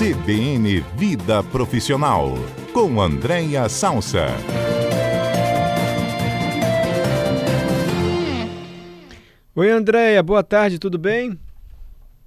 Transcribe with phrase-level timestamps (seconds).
[0.00, 2.30] CBN Vida Profissional,
[2.72, 4.28] com Andréia Salsa.
[9.54, 11.38] Oi, Andréia, boa tarde, tudo bem?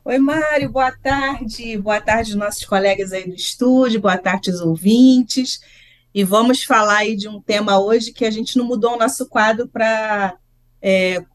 [0.05, 1.75] Oi, Mário, boa tarde.
[1.79, 5.59] Boa tarde, nossos colegas aí do estúdio, boa tarde, os ouvintes.
[6.13, 9.27] E vamos falar aí de um tema hoje que a gente não mudou o nosso
[9.27, 10.37] quadro para
[10.79, 11.25] é,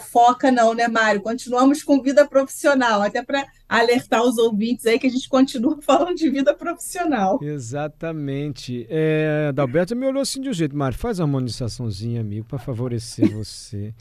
[0.00, 1.20] fofoca, não, né, Mário?
[1.20, 6.16] Continuamos com vida profissional, até para alertar os ouvintes aí que a gente continua falando
[6.16, 7.38] de vida profissional.
[7.42, 8.86] Exatamente.
[8.88, 13.30] É, Adalberto me olhou assim de um jeito, Mário, faz uma harmonizaçãozinha, amigo, para favorecer
[13.36, 13.92] você.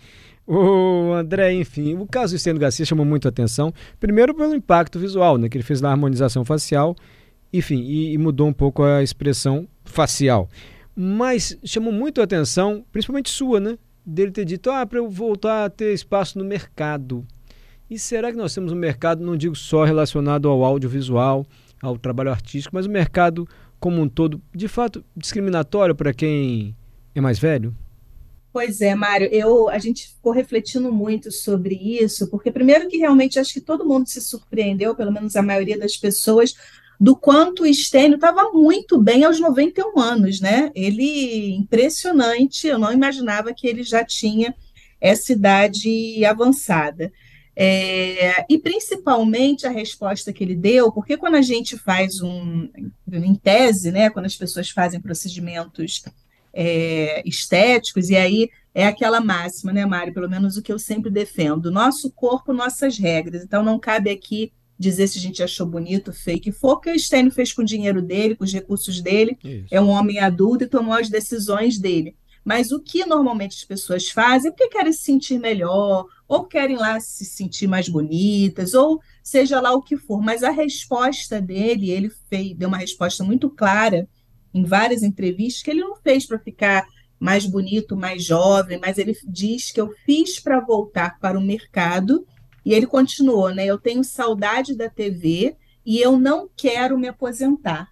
[0.48, 5.00] O André, enfim, o caso do Estênio Garcia chamou muito a atenção, primeiro pelo impacto
[5.00, 6.96] visual, né, que ele fez na harmonização facial,
[7.54, 10.50] enfim, e, e mudou um pouco a expressão facial.
[10.96, 13.78] Mas chamou muito a atenção, principalmente sua, né?
[14.06, 17.26] Dele ter dito, ah, para eu voltar a ter espaço no mercado.
[17.90, 21.46] E será que nós temos um mercado, não digo só relacionado ao audiovisual,
[21.82, 23.48] ao trabalho artístico, mas o um mercado
[23.80, 26.76] como um todo, de fato, discriminatório para quem
[27.16, 27.76] é mais velho?
[28.54, 33.40] Pois é, Mário, eu, a gente ficou refletindo muito sobre isso, porque primeiro que realmente
[33.40, 36.54] acho que todo mundo se surpreendeu, pelo menos a maioria das pessoas,
[37.02, 40.70] do quanto o Stênio estava muito bem aos 91 anos, né?
[40.76, 44.54] Ele, impressionante, eu não imaginava que ele já tinha
[45.02, 47.12] essa idade avançada.
[47.56, 52.70] É, e principalmente a resposta que ele deu, porque quando a gente faz um,
[53.12, 56.04] em tese, né, quando as pessoas fazem procedimentos
[56.54, 60.14] é, estéticos, e aí é aquela máxima, né, Mário?
[60.14, 63.44] Pelo menos o que eu sempre defendo: nosso corpo, nossas regras.
[63.44, 66.52] Então não cabe aqui dizer se a gente achou bonito, fake.
[66.52, 69.38] Foi o que o Stênio fez com o dinheiro dele, com os recursos dele.
[69.44, 69.68] Isso.
[69.72, 72.16] É um homem adulto e tomou as decisões dele.
[72.44, 76.76] Mas o que normalmente as pessoas fazem é porque querem se sentir melhor, ou querem
[76.76, 80.22] lá se sentir mais bonitas, ou seja lá o que for.
[80.22, 84.08] Mas a resposta dele, ele fez, deu uma resposta muito clara
[84.54, 86.86] em várias entrevistas, que ele não fez para ficar
[87.20, 92.26] mais bonito, mais jovem, mas ele diz que eu fiz para voltar para o mercado
[92.66, 93.66] e ele continuou, né?
[93.66, 95.56] Eu tenho saudade da TV
[95.86, 97.90] e eu não quero me aposentar.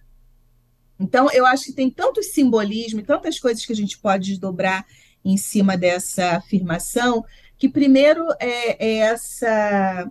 [0.98, 4.86] Então, eu acho que tem tanto simbolismo e tantas coisas que a gente pode desdobrar
[5.24, 7.24] em cima dessa afirmação,
[7.58, 10.10] que primeiro é, é essa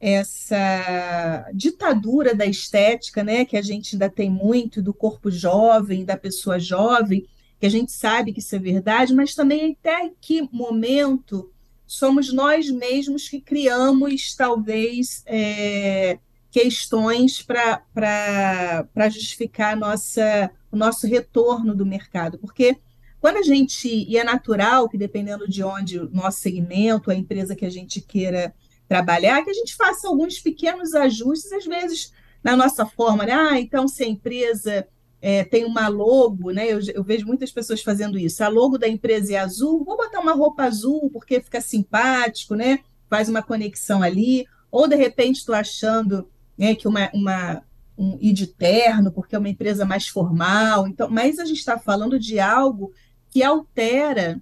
[0.00, 6.16] essa ditadura da estética, né, que a gente ainda tem muito do corpo jovem, da
[6.16, 7.26] pessoa jovem,
[7.60, 11.52] que a gente sabe que isso é verdade, mas também até que momento
[11.90, 21.84] somos nós mesmos que criamos, talvez, é, questões para justificar nossa, o nosso retorno do
[21.84, 22.38] mercado.
[22.38, 22.78] Porque
[23.20, 27.56] quando a gente, e é natural que dependendo de onde o nosso segmento, a empresa
[27.56, 28.54] que a gente queira
[28.86, 33.32] trabalhar, que a gente faça alguns pequenos ajustes, às vezes na nossa forma, né?
[33.32, 34.86] Ah, então se a empresa
[35.22, 36.66] é, tem uma logo, né?
[36.66, 38.42] Eu, eu, vejo muitas pessoas fazendo isso.
[38.42, 42.80] A logo da empresa é azul, vou botar uma roupa azul porque fica simpático, né?
[43.08, 44.46] Faz uma conexão ali.
[44.70, 47.62] Ou de repente estou achando né, que uma, uma
[47.98, 50.88] um id terno porque é uma empresa mais formal.
[50.88, 52.92] Então, mas a gente está falando de algo
[53.28, 54.40] que altera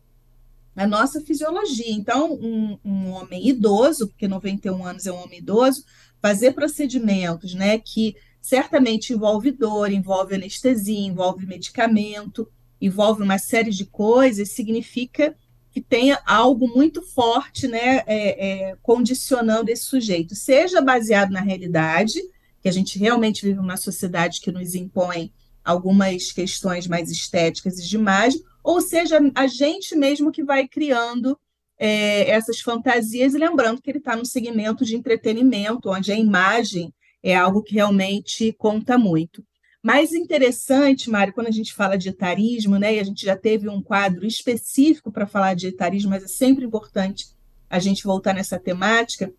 [0.77, 1.91] a nossa fisiologia.
[1.91, 5.84] Então, um, um homem idoso, porque 91 anos é um homem idoso,
[6.22, 8.15] fazer procedimentos, né, que
[8.48, 12.48] certamente envolve dor, envolve anestesia, envolve medicamento,
[12.81, 15.36] envolve uma série de coisas, significa
[15.70, 22.19] que tenha algo muito forte, né, é, é, condicionando esse sujeito, seja baseado na realidade,
[22.62, 25.31] que a gente realmente vive uma sociedade que nos impõe
[25.62, 31.38] algumas questões mais estéticas e de imagem, ou seja, a gente mesmo que vai criando
[31.78, 36.94] é, essas fantasias, e lembrando que ele está no segmento de entretenimento, onde a imagem
[37.23, 39.45] é algo que realmente conta muito.
[39.83, 43.69] Mais interessante, Mário, quando a gente fala de etarismo, né, e a gente já teve
[43.69, 47.27] um quadro específico para falar de etarismo, mas é sempre importante
[47.71, 49.33] a gente voltar nessa temática.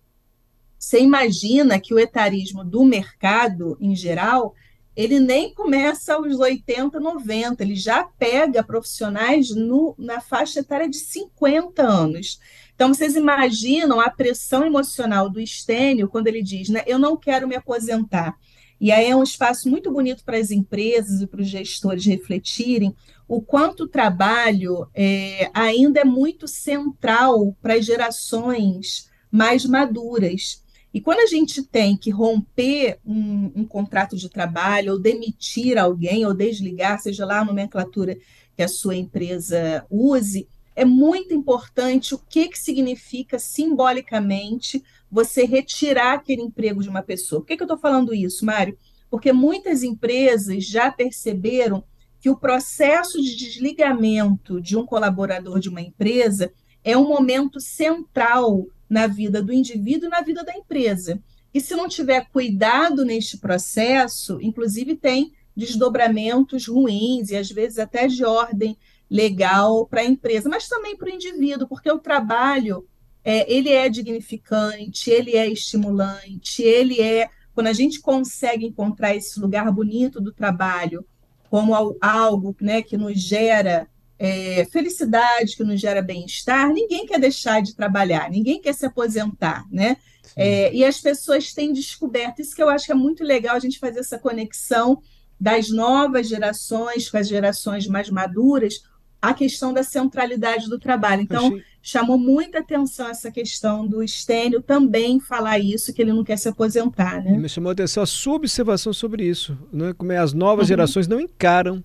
[0.78, 4.56] Você imagina que o etarismo do mercado, em geral,
[5.00, 10.98] ele nem começa aos 80, 90, ele já pega profissionais no, na faixa etária de
[10.98, 12.38] 50 anos.
[12.76, 17.48] Então, vocês imaginam a pressão emocional do Estênio quando ele diz, né, eu não quero
[17.48, 18.38] me aposentar.
[18.78, 22.94] E aí é um espaço muito bonito para as empresas e para os gestores refletirem
[23.26, 30.62] o quanto o trabalho é, ainda é muito central para as gerações mais maduras.
[30.94, 36.26] E quando a gente tem que romper um, um, contrato de trabalho, ou demitir alguém,
[36.26, 38.18] ou desligar, seja lá a nomenclatura
[38.56, 46.14] que a sua empresa use, é muito importante o que, que significa simbolicamente você retirar
[46.14, 47.42] aquele emprego de uma pessoa.
[47.42, 48.78] Por que, que eu estou falando isso, Mário?
[49.10, 51.84] porque muitas empresas já perceberam
[52.20, 56.52] que o processo de desligamento de um colaborador de uma empresa
[56.84, 61.22] é um momento central na vida do indivíduo e na vida da empresa.
[61.54, 68.08] E se não tiver cuidado neste processo, inclusive tem desdobramentos ruins e às vezes até
[68.08, 68.78] de ordem
[69.10, 72.88] legal para a empresa, mas também para o indivíduo, porque o trabalho
[73.24, 79.40] é, ele é dignificante, ele é estimulante, ele é quando a gente consegue encontrar esse
[79.40, 81.06] lugar bonito do trabalho
[81.50, 83.90] como algo né, que nos gera
[84.20, 89.66] é, felicidade, que nos gera bem-estar, ninguém quer deixar de trabalhar, ninguém quer se aposentar,
[89.72, 89.96] né?
[90.36, 93.60] É, e as pessoas têm descoberto, isso que eu acho que é muito legal a
[93.60, 95.02] gente fazer essa conexão
[95.40, 98.84] das novas gerações com as gerações mais maduras,
[99.22, 101.22] a questão da centralidade do trabalho.
[101.22, 101.64] Então, Achei...
[101.82, 106.48] chamou muita atenção essa questão do Stênio também falar isso, que ele não quer se
[106.48, 107.24] aposentar.
[107.24, 107.34] Né?
[107.34, 109.94] E me chamou a atenção a sua observação sobre isso, né?
[109.98, 110.68] como é, as novas uhum.
[110.68, 111.84] gerações não encaram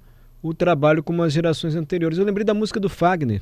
[0.48, 2.18] o trabalho como as gerações anteriores.
[2.18, 3.40] Eu lembrei da música do Fagner.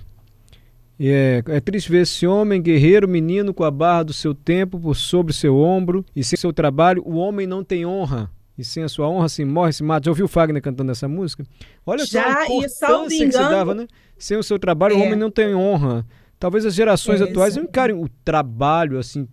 [1.00, 4.94] É, é triste ver esse homem, guerreiro, menino, com a barra do seu tempo por
[4.94, 8.88] sobre seu ombro, e sem seu trabalho, o homem não tem honra e sem a
[8.88, 10.04] sua honra se morre, se mata.
[10.04, 11.44] Já ouviu o Fagner cantando essa música?
[11.84, 13.88] Olha Já, só a importância que se dava, né?
[14.16, 14.98] Sem o seu trabalho, é.
[14.98, 16.06] o homem não tem honra.
[16.38, 19.26] Talvez as gerações é, atuais não encarem o trabalho assim,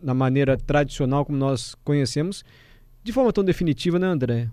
[0.00, 2.44] na maneira tradicional como nós conhecemos,
[3.02, 4.48] de forma tão definitiva, né, André?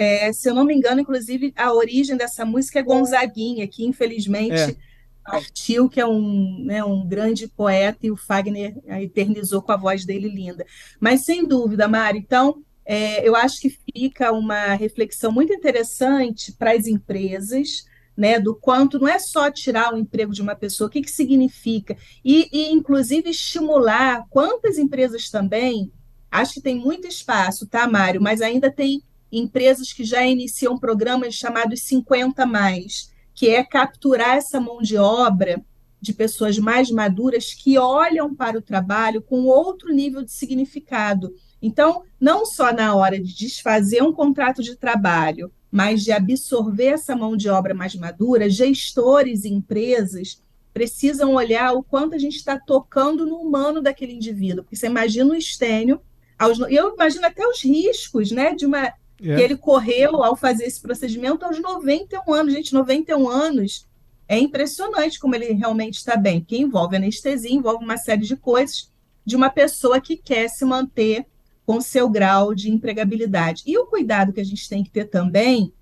[0.00, 4.54] É, se eu não me engano, inclusive, a origem dessa música é Gonzaguinha, que infelizmente
[4.54, 4.76] é.
[5.22, 10.06] partiu, que é um, né, um grande poeta, e o Fagner eternizou com a voz
[10.06, 10.64] dele linda.
[10.98, 16.72] Mas, sem dúvida, Mari, então, é, eu acho que fica uma reflexão muito interessante para
[16.72, 17.84] as empresas,
[18.16, 21.10] né, do quanto não é só tirar o emprego de uma pessoa, o que, que
[21.10, 21.94] significa,
[22.24, 25.92] e, e inclusive estimular quantas empresas também,
[26.30, 29.02] acho que tem muito espaço, tá, Mário, mas ainda tem
[29.32, 35.64] empresas que já iniciam programas chamados 50 mais, que é capturar essa mão de obra
[36.00, 42.04] de pessoas mais maduras que olham para o trabalho com outro nível de significado então,
[42.18, 47.36] não só na hora de desfazer um contrato de trabalho, mas de absorver essa mão
[47.36, 50.42] de obra mais madura, gestores e empresas
[50.72, 54.64] precisam olhar o quanto a gente está tocando no humano daquele indivíduo.
[54.64, 56.00] Porque você imagina o estênio,
[56.38, 59.36] aos, eu imagino até os riscos né, de uma, é.
[59.36, 62.52] que ele correu ao fazer esse procedimento aos 91 anos.
[62.52, 63.86] Gente, 91 anos
[64.28, 68.90] é impressionante como ele realmente está bem, porque envolve anestesia, envolve uma série de coisas
[69.24, 71.26] de uma pessoa que quer se manter
[71.66, 73.62] com seu grau de empregabilidade.
[73.66, 75.72] E o cuidado que a gente tem que ter também,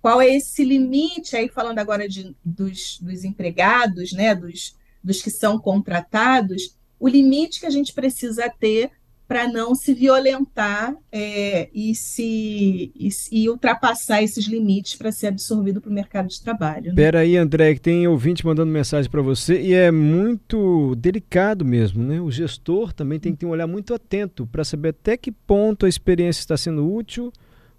[0.00, 5.30] qual é esse limite, aí falando agora de, dos, dos empregados, né, dos, dos que
[5.30, 8.90] são contratados, o limite que a gente precisa ter
[9.28, 15.82] para não se violentar é, e, se, e, e, ultrapassar esses limites para ser absorvido
[15.82, 16.94] para o mercado de trabalho.
[16.94, 17.10] Né?
[17.20, 22.18] aí, André, que tem ouvinte mandando mensagem para você e é muito delicado mesmo, né?
[22.18, 25.84] O gestor também tem que ter um olhar muito atento para saber até que ponto
[25.84, 27.30] a experiência está sendo útil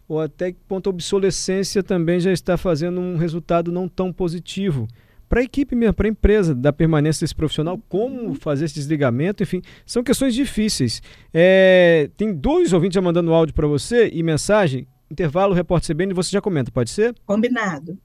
[0.07, 4.87] ou até que ponto a obsolescência também já está fazendo um resultado não tão positivo
[5.29, 9.43] para a equipe mesmo, para a empresa, da permanência desse profissional, como fazer esse desligamento,
[9.43, 11.01] enfim, são questões difíceis.
[11.31, 14.87] É, tem dois ouvintes já mandando áudio para você e mensagem.
[15.09, 17.15] Intervalo, repórter CBN, você já comenta, pode ser?
[17.25, 17.97] Combinado.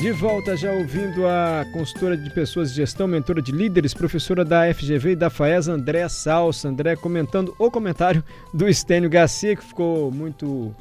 [0.00, 4.72] De volta já ouvindo a consultora de pessoas de gestão, mentora de líderes, professora da
[4.72, 6.68] FGV e da FAES, André Salsa.
[6.68, 8.22] André comentando o comentário
[8.54, 10.72] do Estênio Garcia, que ficou muito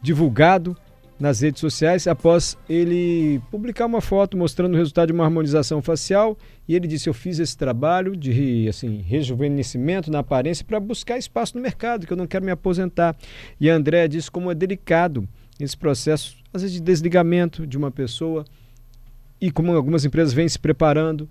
[0.00, 0.76] divulgado
[1.22, 6.36] nas redes sociais após ele publicar uma foto mostrando o resultado de uma harmonização facial
[6.66, 11.56] e ele disse eu fiz esse trabalho de assim rejuvenescimento na aparência para buscar espaço
[11.56, 13.16] no mercado que eu não quero me aposentar.
[13.60, 15.28] E a André disse como é delicado
[15.60, 18.44] esse processo às vezes de desligamento de uma pessoa
[19.40, 21.28] e como algumas empresas vêm se preparando.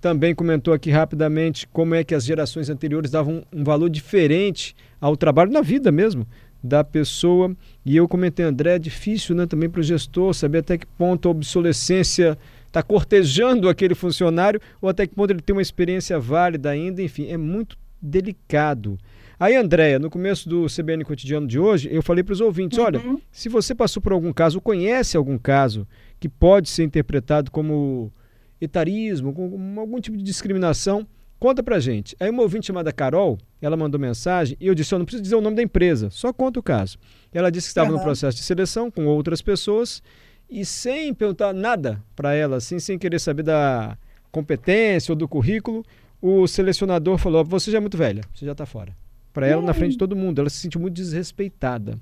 [0.00, 5.18] Também comentou aqui rapidamente como é que as gerações anteriores davam um valor diferente ao
[5.18, 6.26] trabalho na vida mesmo
[6.64, 7.54] da pessoa.
[7.84, 11.28] E eu comentei, André, é difícil né, também para o gestor saber até que ponto
[11.28, 16.70] a obsolescência está cortejando aquele funcionário ou até que ponto ele tem uma experiência válida
[16.70, 17.02] ainda.
[17.02, 18.98] Enfim, é muito delicado.
[19.38, 22.84] Aí, Andréia, no começo do CBN Cotidiano de hoje, eu falei para os ouvintes: uhum.
[22.84, 25.86] olha, se você passou por algum caso, ou conhece algum caso
[26.18, 28.10] que pode ser interpretado como
[28.58, 31.06] etarismo, como algum tipo de discriminação,
[31.38, 32.16] Conta pra gente.
[32.18, 35.36] Aí uma ouvinte chamada Carol, ela mandou mensagem e eu disse, eu não preciso dizer
[35.36, 36.98] o nome da empresa, só conta o caso.
[37.32, 37.98] Ela disse que estava uhum.
[37.98, 40.02] no processo de seleção com outras pessoas
[40.48, 43.98] e sem perguntar nada para ela, assim, sem querer saber da
[44.30, 45.84] competência ou do currículo,
[46.20, 48.96] o selecionador falou, você já é muito velha, você já está fora.
[49.32, 49.66] para ela hum.
[49.66, 50.40] na frente de todo mundo.
[50.40, 51.98] Ela se sentiu muito desrespeitada.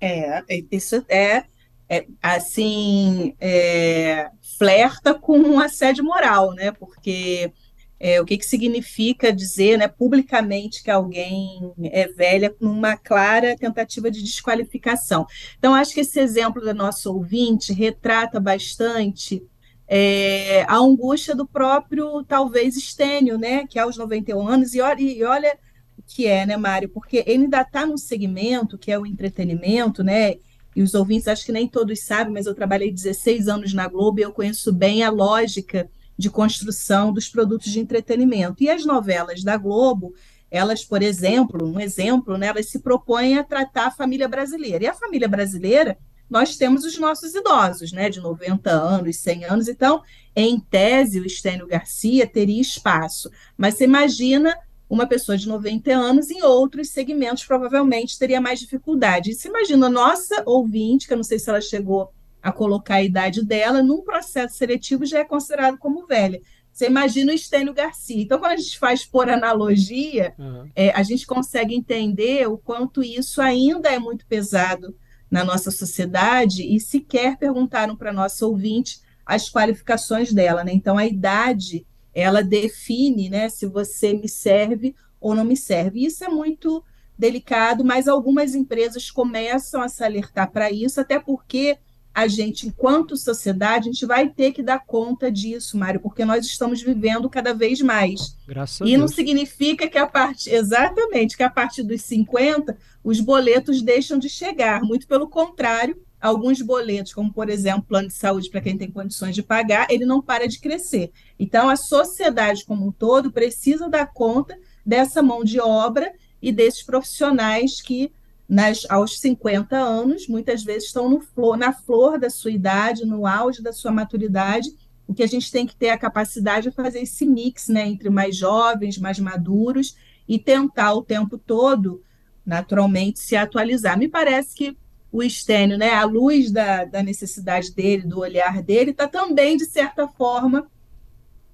[0.00, 1.44] É, isso é,
[1.88, 4.28] é assim, é,
[4.58, 6.70] flerta com um assédio moral, né?
[6.70, 7.50] Porque
[7.98, 14.10] é, o que, que significa dizer né, publicamente que alguém é velha numa clara tentativa
[14.10, 15.26] de desqualificação.
[15.58, 19.42] Então, acho que esse exemplo da nossa ouvinte retrata bastante
[19.88, 25.22] é, a angústia do próprio, talvez, Estênio, né, que aos 91 anos, e olha, e
[25.22, 25.56] olha
[25.96, 30.02] o que é, né, Mário, porque ele ainda está num segmento que é o entretenimento,
[30.02, 30.34] né,
[30.74, 34.20] e os ouvintes acho que nem todos sabem, mas eu trabalhei 16 anos na Globo
[34.20, 38.62] e eu conheço bem a lógica de construção dos produtos de entretenimento.
[38.62, 40.14] E as novelas da Globo,
[40.50, 44.84] elas, por exemplo, um exemplo, né, elas se propõem a tratar a família brasileira.
[44.84, 49.68] E a família brasileira, nós temos os nossos idosos, né, de 90 anos, 100 anos.
[49.68, 50.02] Então,
[50.34, 53.30] em tese, o Estênio Garcia teria espaço.
[53.56, 54.56] Mas você imagina
[54.88, 59.30] uma pessoa de 90 anos em outros segmentos provavelmente teria mais dificuldade.
[59.30, 62.12] E se imagina nossa ouvinte, que eu não sei se ela chegou
[62.46, 66.40] a colocar a idade dela, num processo seletivo já é considerado como velha.
[66.72, 68.22] Você imagina o Estênio Garcia.
[68.22, 70.70] Então, quando a gente faz por analogia, uhum.
[70.76, 74.94] é, a gente consegue entender o quanto isso ainda é muito pesado
[75.28, 80.62] na nossa sociedade e sequer perguntaram para nossa ouvinte as qualificações dela.
[80.62, 80.72] Né?
[80.72, 81.84] Então, a idade,
[82.14, 86.06] ela define né, se você me serve ou não me serve.
[86.06, 86.84] Isso é muito
[87.18, 91.78] delicado, mas algumas empresas começam a se alertar para isso, até porque
[92.16, 96.46] a gente, enquanto sociedade, a gente vai ter que dar conta disso, Mário, porque nós
[96.46, 98.34] estamos vivendo cada vez mais.
[98.48, 99.00] Graças e a Deus.
[99.00, 104.30] não significa que a parte, exatamente, que a partir dos 50 os boletos deixam de
[104.30, 108.90] chegar, muito pelo contrário, alguns boletos, como por exemplo, plano de saúde para quem tem
[108.90, 111.12] condições de pagar, ele não para de crescer.
[111.38, 116.82] Então a sociedade como um todo precisa dar conta dessa mão de obra e desses
[116.82, 118.10] profissionais que
[118.48, 123.62] nas, aos 50 anos, muitas vezes estão flor, na flor da sua idade, no auge
[123.62, 124.70] da sua maturidade,
[125.06, 128.10] o que a gente tem que ter a capacidade de fazer esse mix né, entre
[128.10, 129.96] mais jovens, mais maduros,
[130.28, 132.02] e tentar o tempo todo,
[132.44, 133.96] naturalmente, se atualizar.
[133.98, 134.76] Me parece que
[135.10, 139.64] o Estênio, né, à luz da, da necessidade dele, do olhar dele, está também, de
[139.64, 140.68] certa forma,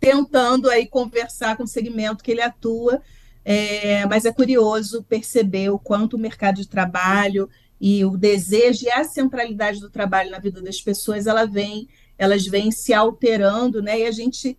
[0.00, 3.00] tentando aí conversar com o segmento que ele atua,
[3.44, 7.48] é, mas é curioso perceber o quanto o mercado de trabalho
[7.80, 12.46] e o desejo e a centralidade do trabalho na vida das pessoas, ela vem, elas
[12.46, 14.00] vêm se alterando, né?
[14.00, 14.56] E a gente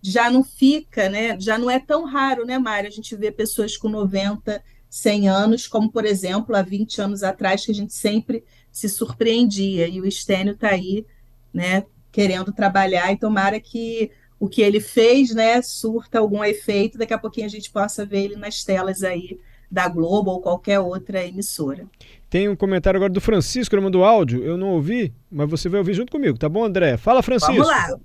[0.00, 1.38] já não fica, né?
[1.38, 2.88] Já não é tão raro, né, Mário?
[2.88, 7.64] A gente vê pessoas com 90, 100 anos, como, por exemplo, há 20 anos atrás,
[7.64, 9.86] que a gente sempre se surpreendia.
[9.86, 11.06] E o Estênio está aí,
[11.52, 14.10] né, querendo trabalhar, e tomara que
[14.42, 18.24] o que ele fez, né, surta algum efeito, daqui a pouquinho a gente possa ver
[18.24, 19.38] ele nas telas aí
[19.70, 21.86] da Globo ou qualquer outra emissora.
[22.28, 25.78] Tem um comentário agora do Francisco, ele mandou áudio, eu não ouvi, mas você vai
[25.78, 26.96] ouvir junto comigo, tá bom, André?
[26.96, 27.54] Fala, Francisco.
[27.54, 27.96] Vamos lá.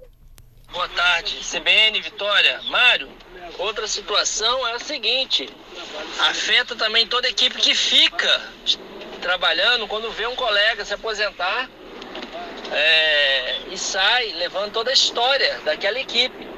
[0.72, 2.62] Boa tarde, CBN, Vitória.
[2.70, 3.08] Mário,
[3.58, 5.50] outra situação é a seguinte,
[6.20, 8.42] afeta também toda a equipe que fica
[9.24, 11.68] trabalhando quando vê um colega se aposentar
[12.72, 16.58] é, e sai levando toda a história daquela equipe.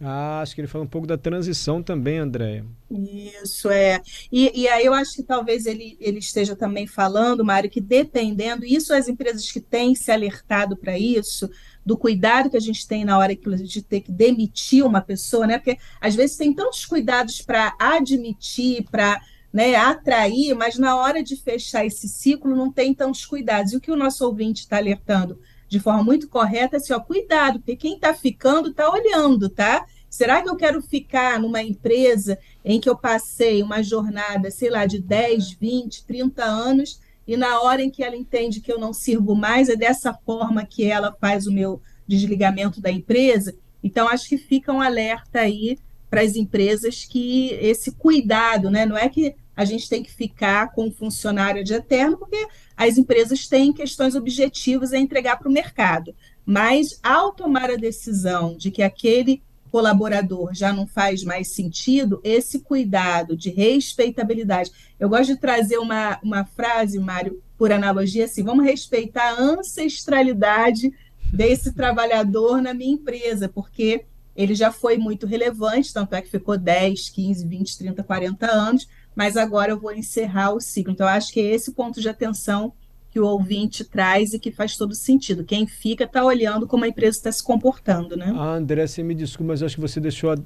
[0.00, 2.66] Ah, acho que ele fala um pouco da transição também, Andréia.
[2.90, 4.02] Isso, é.
[4.30, 8.64] E, e aí eu acho que talvez ele, ele esteja também falando, Mário, que dependendo,
[8.64, 11.50] isso as empresas que têm se alertado para isso,
[11.84, 15.58] do cuidado que a gente tem na hora de ter que demitir uma pessoa, né?
[15.58, 19.18] Porque às vezes tem tantos cuidados para admitir, para
[19.56, 23.72] né, atrair, mas na hora de fechar esse ciclo não tem tantos cuidados.
[23.72, 27.00] E o que o nosso ouvinte está alertando de forma muito correta é assim, ó,
[27.00, 29.86] cuidado, porque quem está ficando está olhando, tá?
[30.10, 34.84] Será que eu quero ficar numa empresa em que eu passei uma jornada, sei lá,
[34.84, 38.92] de 10, 20, 30 anos, e na hora em que ela entende que eu não
[38.92, 43.56] sirvo mais, é dessa forma que ela faz o meu desligamento da empresa?
[43.82, 45.78] Então, acho que fica um alerta aí
[46.10, 48.84] para as empresas que esse cuidado, né?
[48.84, 52.46] Não é que a gente tem que ficar com o funcionário de eterno, porque
[52.76, 56.14] as empresas têm questões objetivas a entregar para o mercado.
[56.44, 62.60] Mas, ao tomar a decisão de que aquele colaborador já não faz mais sentido, esse
[62.60, 64.70] cuidado de respeitabilidade.
[64.98, 70.92] Eu gosto de trazer uma, uma frase, Mário, por analogia, assim: vamos respeitar a ancestralidade
[71.32, 76.56] desse trabalhador na minha empresa, porque ele já foi muito relevante, tanto é que ficou
[76.56, 80.92] 10, 15, 20, 30, 40 anos, mas agora eu vou encerrar o ciclo.
[80.92, 82.72] Então, acho que é esse ponto de atenção
[83.10, 85.42] que o ouvinte traz e que faz todo sentido.
[85.42, 88.30] Quem fica está olhando como a empresa está se comportando, né?
[88.36, 90.36] Ah, André, você me desculpa, mas acho que você deixou a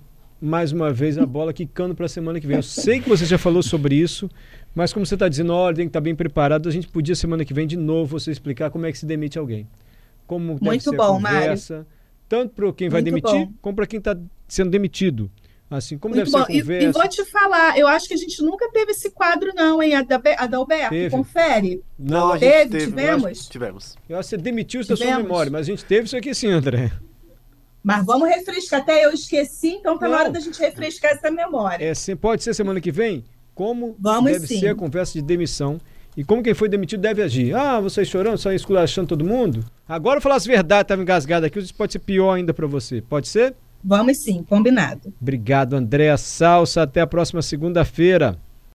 [0.40, 2.56] mais uma vez a bola quicando para a semana que vem.
[2.56, 4.30] Eu sei que você já falou sobre isso,
[4.74, 7.14] mas como você está dizendo, olha, tem que estar tá bem preparado, a gente podia
[7.16, 9.66] semana que vem de novo você explicar como é que se demite alguém.
[10.26, 11.88] Como Muito bom, conversa, Mário.
[12.28, 13.52] tanto para quem vai Muito demitir, bom.
[13.60, 15.28] como para quem está sendo demitido.
[15.70, 16.44] Assim, como Muito deve bom.
[16.46, 16.88] ser a E, conversa.
[16.88, 19.94] e vou te falar, eu acho que a gente nunca teve esse quadro, não, hein,
[19.94, 20.90] Adalbe- Adalberto?
[20.90, 21.10] Teve.
[21.10, 21.80] Confere.
[21.96, 23.22] Não, a a gente Teve, teve, tivemos?
[23.24, 23.96] eu acho que Tivemos.
[24.08, 26.34] Eu acho que você demitiu isso da sua memória, mas a gente teve isso aqui
[26.34, 26.90] sim, André.
[27.82, 28.80] Mas vamos refrescar.
[28.80, 30.20] Até eu esqueci, então tá na Não.
[30.22, 31.84] hora da gente refrescar essa memória.
[31.84, 33.24] É, sim, pode ser semana que vem?
[33.54, 34.58] Como Vamos deve sim.
[34.60, 35.80] ser a conversa de demissão
[36.16, 37.54] e como quem foi demitido deve agir.
[37.54, 39.64] Ah, vocês chorando, só esculachando todo mundo?
[39.88, 43.00] Agora eu falar as verdades, estava engasgado aqui, isso pode ser pior ainda para você.
[43.00, 43.54] Pode ser?
[43.82, 45.12] Vamos sim, combinado.
[45.20, 46.82] Obrigado, Andréa Salsa.
[46.82, 48.38] Até a próxima segunda-feira.